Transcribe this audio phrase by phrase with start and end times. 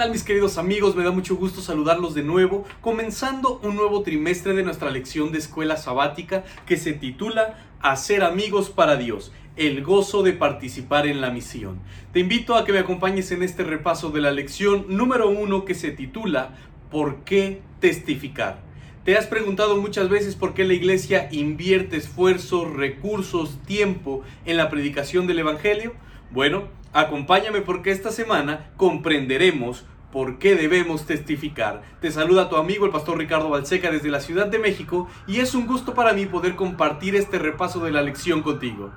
[0.00, 0.96] tal mis queridos amigos?
[0.96, 5.36] Me da mucho gusto saludarlos de nuevo, comenzando un nuevo trimestre de nuestra lección de
[5.36, 11.28] escuela sabática que se titula Hacer amigos para Dios, el gozo de participar en la
[11.28, 11.80] misión.
[12.14, 15.74] Te invito a que me acompañes en este repaso de la lección número uno que
[15.74, 16.54] se titula
[16.90, 18.62] ¿Por qué testificar?
[19.04, 24.70] ¿Te has preguntado muchas veces por qué la iglesia invierte esfuerzos, recursos, tiempo en la
[24.70, 25.92] predicación del Evangelio?
[26.30, 31.82] Bueno, acompáñame porque esta semana comprenderemos por qué debemos testificar.
[32.00, 35.54] Te saluda tu amigo el pastor Ricardo Balseca desde la Ciudad de México y es
[35.54, 38.90] un gusto para mí poder compartir este repaso de la lección contigo.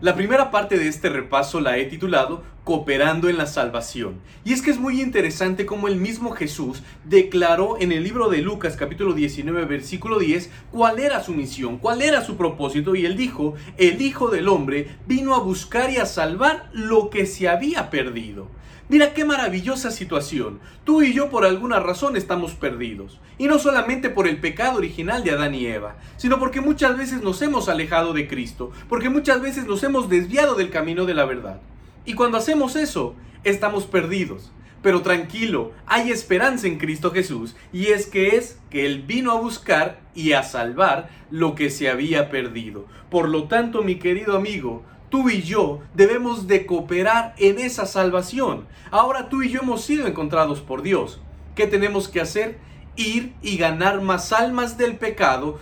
[0.00, 4.20] La primera parte de este repaso la he titulado Cooperando en la Salvación.
[4.44, 8.42] Y es que es muy interesante cómo el mismo Jesús declaró en el libro de
[8.42, 12.94] Lucas capítulo 19 versículo 10 cuál era su misión, cuál era su propósito.
[12.94, 17.26] Y él dijo, el Hijo del Hombre vino a buscar y a salvar lo que
[17.26, 18.46] se había perdido.
[18.88, 20.60] Mira qué maravillosa situación.
[20.84, 23.18] Tú y yo por alguna razón estamos perdidos.
[23.36, 27.20] Y no solamente por el pecado original de Adán y Eva, sino porque muchas veces
[27.20, 31.24] nos hemos alejado de Cristo, porque muchas veces nos hemos desviado del camino de la
[31.24, 31.60] verdad.
[32.04, 34.52] Y cuando hacemos eso, estamos perdidos.
[34.82, 39.40] Pero tranquilo, hay esperanza en Cristo Jesús, y es que es que Él vino a
[39.40, 42.86] buscar y a salvar lo que se había perdido.
[43.10, 48.66] Por lo tanto, mi querido amigo, tú y yo debemos de cooperar en esa salvación.
[48.90, 51.20] Ahora tú y yo hemos sido encontrados por Dios.
[51.54, 52.58] ¿Qué tenemos que hacer?
[52.96, 55.58] Ir y ganar más almas del pecado,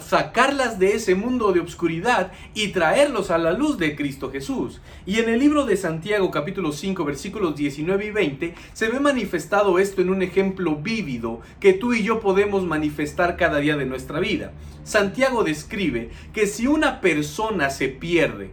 [0.00, 4.80] sacarlas de ese mundo de obscuridad y traerlos a la luz de Cristo Jesús.
[5.06, 9.78] Y en el libro de Santiago capítulo 5 versículos 19 y 20 se ve manifestado
[9.78, 14.20] esto en un ejemplo vívido que tú y yo podemos manifestar cada día de nuestra
[14.20, 14.52] vida.
[14.84, 18.52] Santiago describe que si una persona se pierde,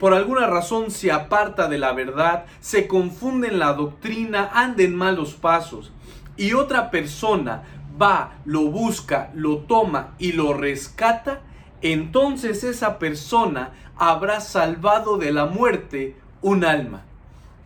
[0.00, 4.96] por alguna razón se aparta de la verdad, se confunde en la doctrina, anda en
[4.96, 5.92] malos pasos,
[6.36, 7.62] y otra persona
[8.00, 11.40] va, lo busca, lo toma y lo rescata,
[11.82, 17.02] entonces esa persona habrá salvado de la muerte un alma.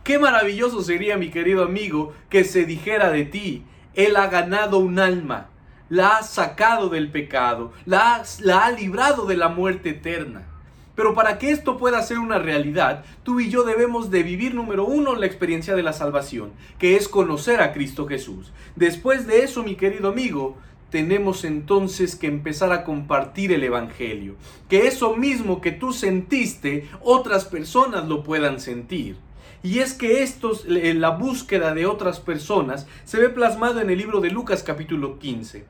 [0.03, 4.99] Qué maravilloso sería, mi querido amigo, que se dijera de ti, Él ha ganado un
[4.99, 5.47] alma,
[5.89, 10.43] la ha sacado del pecado, la la ha librado de la muerte eterna.
[10.95, 14.85] Pero para que esto pueda ser una realidad, tú y yo debemos de vivir, número
[14.85, 18.51] uno, la experiencia de la salvación, que es conocer a Cristo Jesús.
[18.75, 20.57] Después de eso, mi querido amigo,
[20.89, 24.35] tenemos entonces que empezar a compartir el Evangelio.
[24.69, 29.17] Que eso mismo que tú sentiste, otras personas lo puedan sentir.
[29.61, 34.21] Y es que esto, la búsqueda de otras personas, se ve plasmado en el libro
[34.21, 35.65] de Lucas capítulo 15.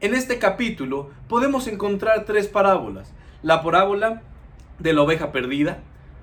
[0.00, 3.14] En este capítulo podemos encontrar tres parábolas.
[3.42, 4.22] La parábola
[4.78, 5.82] de la oveja perdida,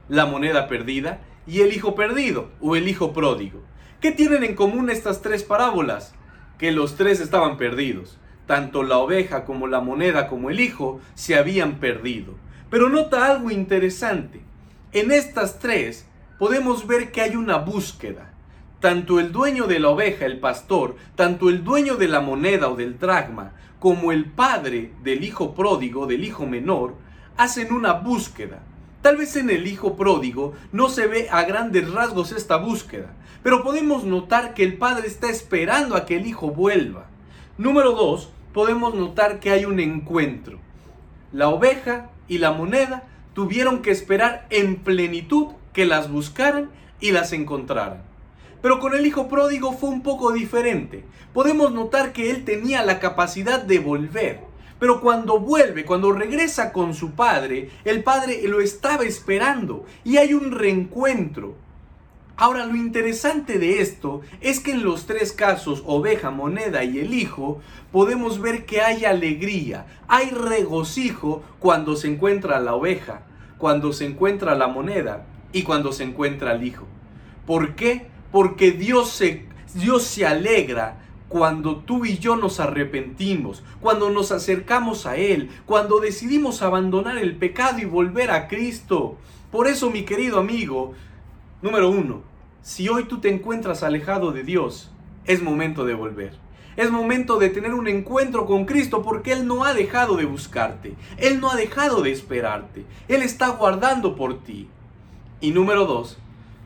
[0.10, 3.62] la moneda perdida y el hijo perdido o el hijo pródigo.
[4.02, 6.14] ¿Qué tienen en común estas tres parábolas?
[6.58, 8.20] Que los tres estaban perdidos.
[8.46, 12.34] Tanto la oveja como la moneda como el hijo se habían perdido.
[12.70, 14.42] Pero nota algo interesante.
[14.92, 16.06] En estas tres
[16.38, 18.34] podemos ver que hay una búsqueda.
[18.80, 22.76] Tanto el dueño de la oveja, el pastor, tanto el dueño de la moneda o
[22.76, 26.96] del dragma, como el padre del hijo pródigo, del hijo menor,
[27.38, 28.60] hacen una búsqueda.
[29.02, 33.14] Tal vez en el hijo pródigo no se ve a grandes rasgos esta búsqueda,
[33.44, 37.08] pero podemos notar que el padre está esperando a que el hijo vuelva.
[37.58, 40.60] Número dos, podemos notar que hay un encuentro.
[41.34, 46.70] La oveja y la moneda tuvieron que esperar en plenitud que las buscaran
[47.02, 48.04] y las encontraran.
[48.62, 51.04] Pero con el hijo pródigo fue un poco diferente.
[51.34, 56.94] Podemos notar que él tenía la capacidad de volver pero cuando vuelve, cuando regresa con
[56.94, 61.56] su padre, el padre lo estaba esperando y hay un reencuentro.
[62.36, 67.14] Ahora lo interesante de esto es que en los tres casos, oveja, moneda y el
[67.14, 67.62] hijo,
[67.92, 73.22] podemos ver que hay alegría, hay regocijo cuando se encuentra la oveja,
[73.60, 76.86] cuando se encuentra la moneda y cuando se encuentra el hijo.
[77.46, 78.08] ¿Por qué?
[78.32, 79.46] Porque Dios se,
[79.76, 81.03] Dios se alegra
[81.34, 87.36] cuando tú y yo nos arrepentimos, cuando nos acercamos a Él, cuando decidimos abandonar el
[87.36, 89.18] pecado y volver a Cristo.
[89.52, 90.94] Por eso, mi querido amigo,
[91.64, 92.22] número uno,
[92.62, 94.92] si hoy tú te encuentras alejado de Dios,
[95.26, 96.38] es momento de volver.
[96.76, 100.94] Es momento de tener un encuentro con Cristo porque Él no ha dejado de buscarte.
[101.18, 102.86] Él no ha dejado de esperarte.
[103.08, 104.68] Él está guardando por ti.
[105.42, 106.20] Y número dos,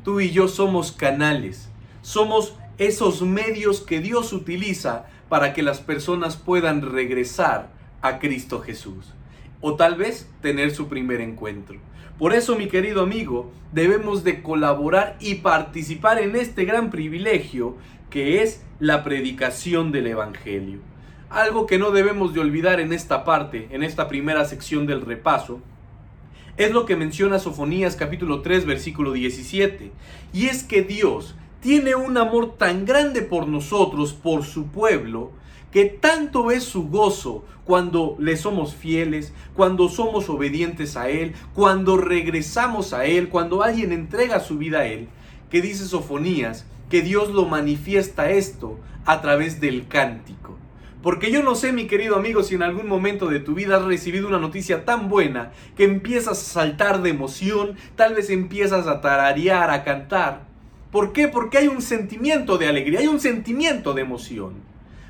[0.04, 1.70] tú y yo somos canales.
[2.02, 7.72] Somos esos medios que Dios utiliza para que las personas puedan regresar
[8.02, 9.14] a Cristo Jesús.
[9.60, 11.80] o tal vez tener su primer encuentro.
[12.20, 17.76] Por eso, mi querido amigo, debemos de colaborar y participar en este gran privilegio
[18.12, 20.80] que es la predicación del Evangelio.
[21.30, 25.60] Algo que no debemos de olvidar en esta parte, en esta primera sección del repaso,
[26.56, 29.92] es lo que menciona Sofonías capítulo 3 versículo 17.
[30.34, 35.32] Y es que Dios tiene un amor tan grande por nosotros, por su pueblo,
[35.72, 41.98] que tanto es su gozo cuando le somos fieles, cuando somos obedientes a Él, cuando
[41.98, 45.10] regresamos a Él, cuando alguien entrega su vida a Él,
[45.50, 50.58] que dice Sofonías que Dios lo manifiesta esto a través del cántico.
[51.04, 53.86] Porque yo no sé, mi querido amigo, si en algún momento de tu vida has
[53.86, 59.00] recibido una noticia tan buena que empiezas a saltar de emoción, tal vez empiezas a
[59.00, 60.48] tararear, a cantar.
[60.92, 61.28] ¿Por qué?
[61.28, 64.54] Porque hay un sentimiento de alegría, hay un sentimiento de emoción.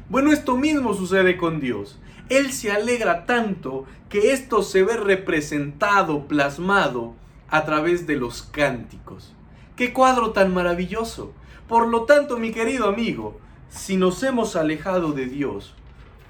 [0.10, 2.00] Bueno, esto mismo sucede con Dios.
[2.30, 7.14] Él se alegra tanto que esto se ve representado, plasmado
[7.50, 9.34] a través de los cánticos.
[9.76, 11.34] ¡Qué cuadro tan maravilloso!
[11.68, 13.40] Por lo tanto, mi querido amigo,
[13.70, 15.76] si nos hemos alejado de Dios,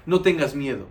[0.06, 0.86] no tengas miedo,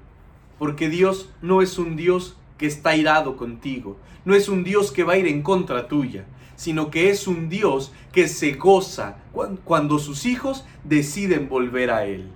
[0.58, 5.04] porque Dios no es un Dios que está irado contigo, no es un Dios que
[5.04, 6.26] va a ir en contra tuya,
[6.58, 9.20] sino que es un Dios que se goza
[9.64, 12.30] cuando sus hijos deciden volver a Él.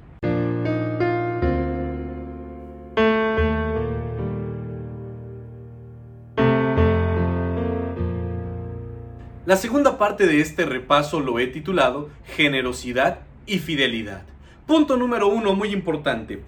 [9.45, 14.21] La segunda parte de este repaso lo he titulado Generosidad y fidelidad.
[14.65, 16.41] Punto número uno, muy importante.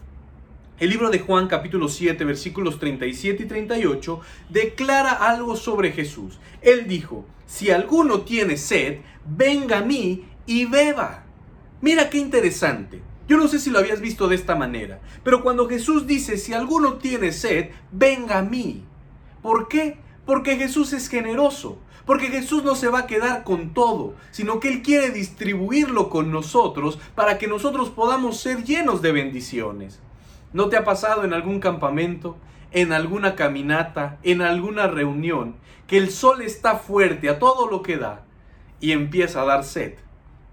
[0.79, 6.39] El libro de Juan capítulo 7 versículos 37 y 38 declara algo sobre Jesús.
[6.63, 11.25] Él dijo, si alguno tiene sed, venga a mí y beba.
[11.79, 13.03] Mira qué interesante.
[13.27, 16.53] Yo no sé si lo habías visto de esta manera, pero cuando Jesús dice, si
[16.53, 18.83] alguno tiene sed, venga a mí.
[19.43, 19.97] ¿Por qué?
[20.25, 21.77] Porque Jesús es generoso.
[22.07, 26.31] Porque Jesús no se va a quedar con todo, sino que Él quiere distribuirlo con
[26.31, 30.01] nosotros para que nosotros podamos ser llenos de bendiciones.
[30.53, 32.37] ¿No te ha pasado en algún campamento,
[32.71, 35.55] en alguna caminata, en alguna reunión,
[35.87, 38.23] que el sol está fuerte a todo lo que da
[38.79, 39.95] y empieza a dar sed?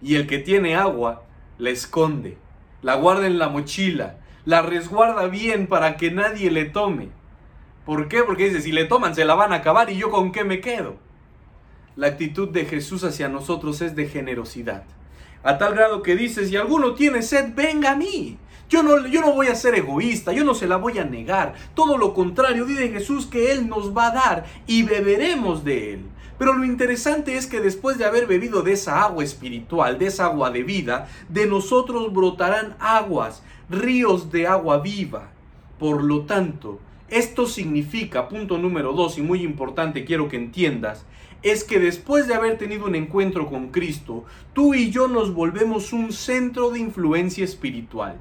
[0.00, 1.25] Y el que tiene agua
[1.58, 2.38] la esconde,
[2.81, 4.17] la guarda en la mochila,
[4.47, 7.11] la resguarda bien para que nadie le tome.
[7.85, 8.23] ¿Por qué?
[8.23, 10.61] Porque dice, si le toman se la van a acabar y yo con qué me
[10.61, 10.97] quedo.
[11.94, 14.85] La actitud de Jesús hacia nosotros es de generosidad.
[15.43, 18.38] A tal grado que dice, si alguno tiene sed, venga a mí.
[18.71, 21.55] Yo no, yo no voy a ser egoísta, yo no se la voy a negar.
[21.75, 26.01] Todo lo contrario, dice Jesús que Él nos va a dar y beberemos de Él.
[26.39, 30.27] Pero lo interesante es que después de haber bebido de esa agua espiritual, de esa
[30.27, 35.33] agua de vida, de nosotros brotarán aguas, ríos de agua viva.
[35.81, 36.79] Por lo tanto,
[37.09, 41.05] esto significa, punto número dos y muy importante, quiero que entiendas,
[41.43, 45.93] es que después de haber tenido un encuentro con Cristo, tú y yo nos volvemos
[45.93, 48.17] un centro de influencia espiritual.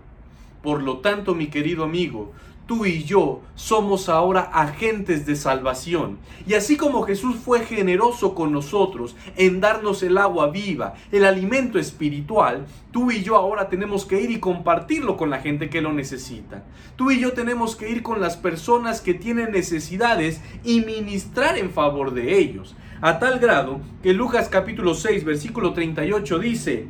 [0.61, 2.33] Por lo tanto, mi querido amigo,
[2.69, 6.19] tú y yo somos ahora agentes de salvación.
[6.45, 11.79] Y así como Jesús fue generoso con nosotros en darnos el agua viva, el alimento
[11.79, 15.93] espiritual, tú y yo ahora tenemos que ir y compartirlo con la gente que lo
[15.93, 16.63] necesita.
[16.95, 21.71] Tú y yo tenemos que ir con las personas que tienen necesidades y ministrar en
[21.71, 22.75] favor de ellos.
[23.01, 26.85] A tal grado que Lucas capítulo 6 versículo 38 dice,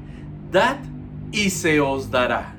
[0.51, 0.79] Dad
[1.31, 2.58] y se os dará.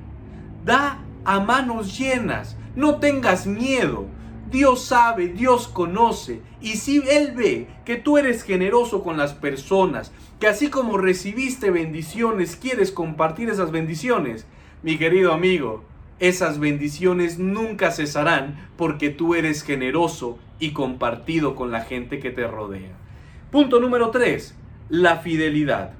[0.64, 4.06] Da a manos llenas no tengas miedo.
[4.50, 6.40] Dios sabe, Dios conoce.
[6.60, 11.70] Y si Él ve que tú eres generoso con las personas, que así como recibiste
[11.70, 14.46] bendiciones, quieres compartir esas bendiciones,
[14.82, 15.84] mi querido amigo,
[16.18, 22.46] esas bendiciones nunca cesarán porque tú eres generoso y compartido con la gente que te
[22.46, 22.92] rodea.
[23.50, 24.54] Punto número 3.
[24.88, 25.92] La fidelidad.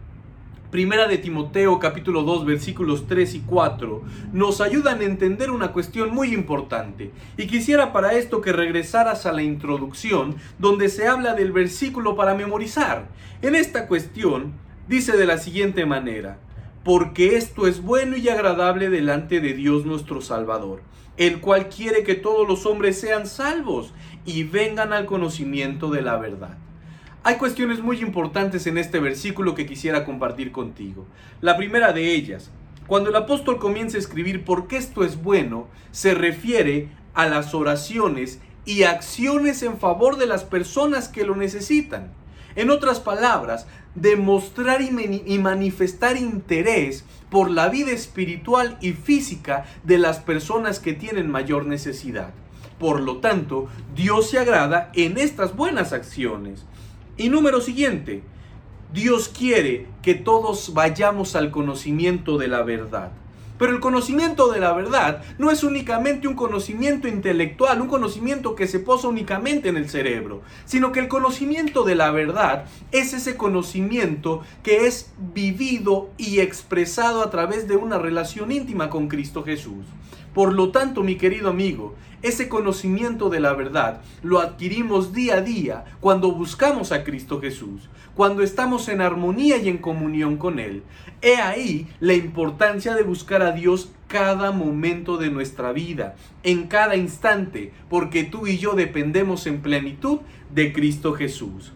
[0.70, 6.14] Primera de Timoteo capítulo 2 versículos 3 y 4 nos ayudan a entender una cuestión
[6.14, 7.10] muy importante.
[7.36, 12.36] Y quisiera para esto que regresaras a la introducción donde se habla del versículo para
[12.36, 13.08] memorizar.
[13.42, 14.52] En esta cuestión
[14.86, 16.38] dice de la siguiente manera,
[16.84, 20.82] porque esto es bueno y agradable delante de Dios nuestro Salvador,
[21.16, 23.92] el cual quiere que todos los hombres sean salvos
[24.24, 26.58] y vengan al conocimiento de la verdad.
[27.22, 31.06] Hay cuestiones muy importantes en este versículo que quisiera compartir contigo.
[31.42, 32.50] La primera de ellas,
[32.86, 37.52] cuando el apóstol comienza a escribir por qué esto es bueno, se refiere a las
[37.54, 42.10] oraciones y acciones en favor de las personas que lo necesitan.
[42.56, 50.20] En otras palabras, demostrar y, manifestar interés por la vida espiritual y física de las
[50.20, 52.30] personas que tienen mayor necesidad.
[52.78, 56.64] Por lo tanto, Dios se agrada en estas buenas acciones.
[57.20, 58.22] Y número siguiente,
[58.94, 63.12] Dios quiere que todos vayamos al conocimiento de la verdad.
[63.58, 68.66] Pero el conocimiento de la verdad no es únicamente un conocimiento intelectual, un conocimiento que
[68.66, 73.36] se posa únicamente en el cerebro, sino que el conocimiento de la verdad es ese
[73.36, 79.84] conocimiento que es vivido y expresado a través de una relación íntima con Cristo Jesús.
[80.34, 85.40] Por lo tanto, mi querido amigo, ese conocimiento de la verdad lo adquirimos día a
[85.40, 87.88] día cuando buscamos a Cristo Jesús
[88.20, 90.82] cuando estamos en armonía y en comunión con Él.
[91.22, 96.96] He ahí la importancia de buscar a Dios cada momento de nuestra vida, en cada
[96.96, 100.18] instante, porque tú y yo dependemos en plenitud
[100.52, 101.72] de Cristo Jesús.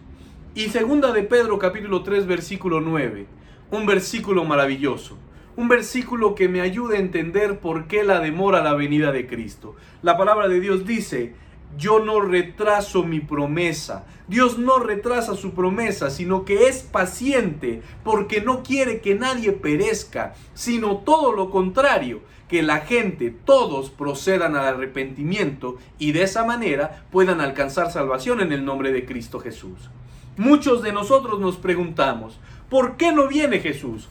[0.54, 3.26] Y segunda de Pedro capítulo 3 versículo 9,
[3.70, 5.16] un versículo maravilloso.
[5.56, 9.76] Un versículo que me ayuda a entender por qué la demora la venida de Cristo.
[10.02, 11.34] La palabra de Dios dice,
[11.78, 14.04] yo no retraso mi promesa.
[14.26, 20.34] Dios no retrasa su promesa, sino que es paciente porque no quiere que nadie perezca,
[20.54, 27.04] sino todo lo contrario, que la gente, todos procedan al arrepentimiento y de esa manera
[27.10, 29.90] puedan alcanzar salvación en el nombre de Cristo Jesús.
[30.36, 34.08] Muchos de nosotros nos preguntamos, ¿por qué no viene Jesús?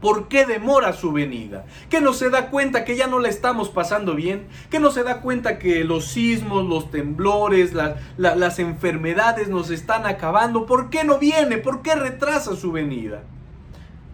[0.00, 1.66] ¿Por qué demora su venida?
[1.90, 4.46] ¿Que no se da cuenta que ya no la estamos pasando bien?
[4.70, 7.72] ¿Que no se da cuenta que los sismos, los temblores,
[8.16, 10.66] las enfermedades nos están acabando?
[10.66, 11.58] ¿Por qué no viene?
[11.58, 13.22] ¿Por qué retrasa su venida?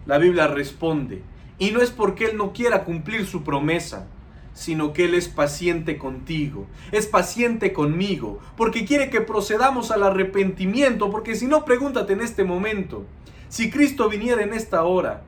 [0.07, 1.21] La Biblia responde,
[1.59, 4.07] y no es porque Él no quiera cumplir su promesa,
[4.53, 11.11] sino que Él es paciente contigo, es paciente conmigo, porque quiere que procedamos al arrepentimiento,
[11.11, 13.05] porque si no, pregúntate en este momento,
[13.49, 15.23] si Cristo viniera en esta hora,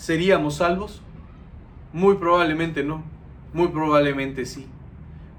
[0.00, 1.02] ¿Seríamos salvos?
[1.92, 3.04] Muy probablemente no,
[3.52, 4.64] muy probablemente sí.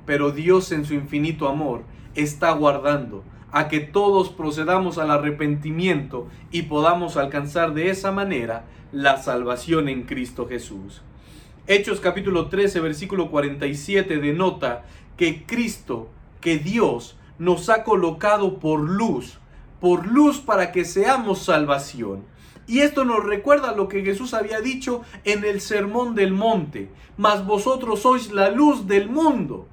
[0.06, 1.82] Pero Dios en su infinito amor
[2.14, 9.18] está guardando a que todos procedamos al arrepentimiento y podamos alcanzar de esa manera la
[9.18, 11.02] salvación en Cristo Jesús.
[11.66, 14.86] Hechos capítulo 13 versículo 47 denota
[15.18, 16.08] que Cristo,
[16.40, 19.40] que Dios nos ha colocado por luz,
[19.80, 22.30] por luz para que seamos salvación.
[22.72, 26.88] Y esto nos recuerda lo que Jesús había dicho en el Sermón del Monte,
[27.18, 29.68] mas vosotros sois la luz del mundo.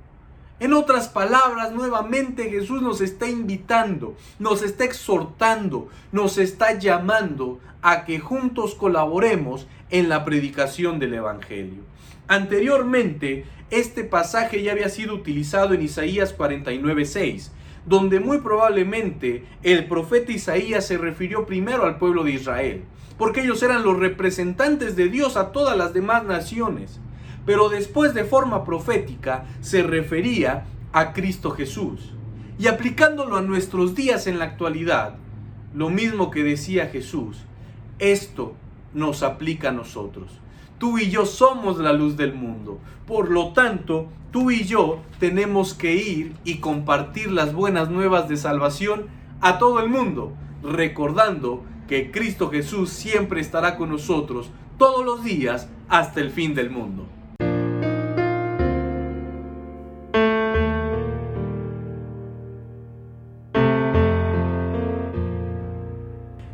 [0.59, 8.05] En otras palabras, nuevamente Jesús nos está invitando, nos está exhortando, nos está llamando a
[8.05, 11.85] que juntos colaboremos en la predicación del Evangelio.
[12.27, 17.51] Anteriormente, este pasaje ya había sido utilizado en Isaías 49.6
[17.89, 22.85] donde muy probablemente el profeta Isaías se refirió primero al pueblo de Israel,
[23.17, 27.01] porque ellos eran los representantes de Dios a todas las demás naciones.
[27.47, 32.13] Pero después de forma profética se refería a Cristo Jesús.
[32.59, 35.15] Y aplicándolo a nuestros días en la actualidad,
[35.75, 37.39] lo mismo que decía Jesús,
[37.99, 38.55] esto
[38.93, 40.31] nos aplica a nosotros.
[40.79, 42.79] Tú y yo somos la luz del mundo.
[43.07, 48.37] Por lo tanto, tú y yo tenemos que ir y compartir las buenas nuevas de
[48.37, 49.07] salvación
[49.41, 50.33] a todo el mundo,
[50.63, 56.71] recordando que Cristo Jesús siempre estará con nosotros todos los días hasta el fin del
[56.71, 57.07] mundo.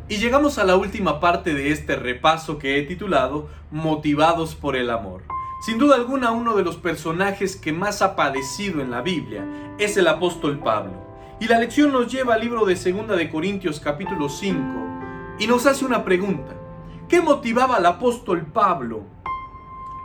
[0.07, 4.89] Y llegamos a la última parte de este repaso que he titulado Motivados por el
[4.89, 5.23] Amor.
[5.65, 9.43] Sin duda alguna uno de los personajes que más ha padecido en la Biblia
[9.79, 10.93] es el apóstol Pablo.
[11.39, 14.59] Y la lección nos lleva al libro de 2 de Corintios capítulo 5
[15.39, 16.53] y nos hace una pregunta.
[17.09, 19.05] ¿Qué motivaba al apóstol Pablo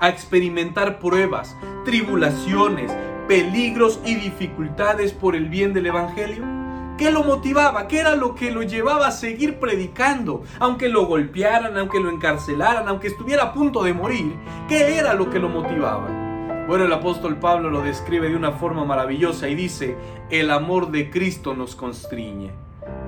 [0.00, 2.90] a experimentar pruebas, tribulaciones,
[3.29, 6.60] peligros y dificultades por el bien del Evangelio?
[7.00, 7.88] ¿Qué lo motivaba?
[7.88, 10.45] ¿Qué era lo que lo llevaba a seguir predicando?
[10.59, 14.35] Aunque lo golpearan, aunque lo encarcelaran, aunque estuviera a punto de morir,
[14.69, 16.66] ¿qué era lo que lo motivaba?
[16.69, 19.97] Bueno, el apóstol Pablo lo describe de una forma maravillosa y dice,
[20.28, 22.50] el amor de Cristo nos constriñe.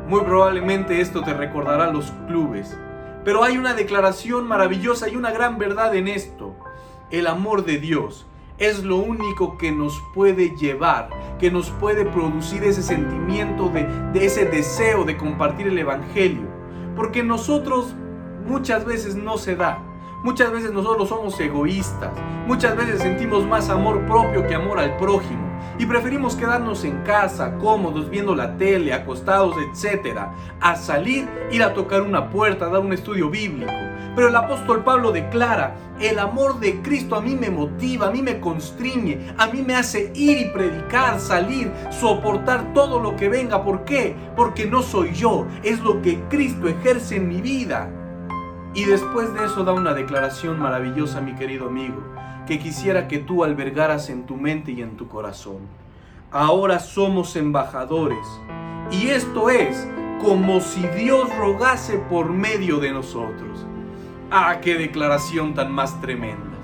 [0.09, 2.75] Muy probablemente esto te recordará los clubes,
[3.27, 6.57] pero hay una declaración maravillosa y una gran verdad en esto.
[7.11, 8.25] El amor de Dios
[8.63, 14.45] es lo único que nos puede llevar, que nos puede producir ese sentimiento de, ese
[14.45, 16.47] deseo de compartir el Evangelio.
[16.95, 17.93] Porque nosotros
[18.47, 19.83] muchas veces no se da.
[20.23, 22.13] Muchas veces nosotros somos egoístas.
[22.47, 25.51] Muchas veces sentimos más amor propio que amor al prójimo.
[25.79, 30.19] y preferimos quedarnos en casa, cómodos, viendo la tele, acostados, etc.,
[30.61, 33.73] a salir, ir a tocar una puerta, dar un estudio bíblico.
[34.15, 38.21] Pero el apóstol Pablo declara, el amor de Cristo a mí me motiva, a mí
[38.21, 43.65] me constriñe, a mí me hace ir y predicar, salir, soportar todo lo que venga.
[43.65, 44.15] ¿Por qué?
[44.37, 47.91] Porque no soy yo, es lo que Cristo ejerce en mi vida.
[48.75, 52.03] Y después de eso da una declaración maravillosa, mi querido amigo,
[52.47, 55.59] que quisiera que tú albergaras en tu mente y en tu corazón.
[56.31, 58.27] Ahora somos embajadores.
[58.91, 59.87] Y esto es
[60.23, 63.67] como si Dios rogase por medio de nosotros.
[64.35, 66.57] Ah, qué declaración tan más tremenda.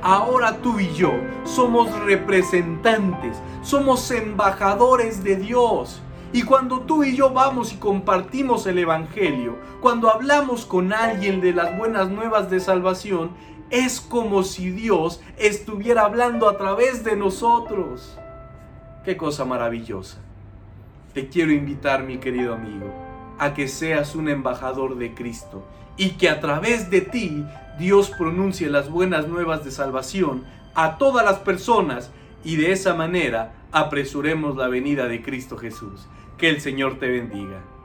[0.00, 6.00] Ahora tú y yo somos representantes, somos embajadores de Dios.
[6.32, 11.52] Y cuando tú y yo vamos y compartimos el Evangelio, cuando hablamos con alguien de
[11.52, 13.32] las buenas nuevas de salvación,
[13.70, 18.16] es como si Dios estuviera hablando a través de nosotros.
[19.04, 20.18] Qué cosa maravillosa.
[21.12, 23.05] Te quiero invitar, mi querido amigo,
[23.38, 25.64] a que seas un embajador de Cristo
[25.96, 27.44] y que a través de ti
[27.78, 32.10] Dios pronuncie las buenas nuevas de salvación a todas las personas
[32.44, 36.06] y de esa manera apresuremos la venida de Cristo Jesús.
[36.38, 37.75] Que el Señor te bendiga.